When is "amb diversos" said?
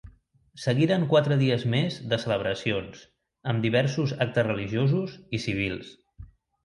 3.53-4.15